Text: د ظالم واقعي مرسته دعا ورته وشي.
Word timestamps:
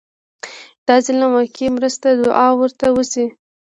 د 0.85 0.87
ظالم 1.05 1.31
واقعي 1.35 1.67
مرسته 1.77 2.07
دعا 2.23 2.47
ورته 2.59 2.85
وشي. 2.95 3.25